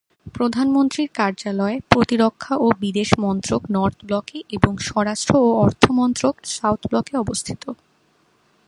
[0.35, 7.13] প্রধানমন্ত্রীর কার্যালয়, প্রতিরক্ষা ও বিদেশ মন্ত্রক নর্থ ব্লকে এবং স্বরাষ্ট্র ও অর্থ মন্ত্রক সাউথ ব্লকে
[7.17, 7.63] অবস্থিত।